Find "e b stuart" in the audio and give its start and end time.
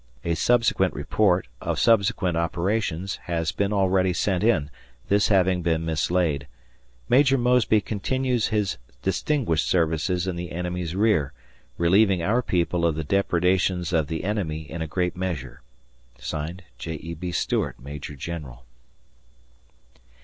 16.95-17.79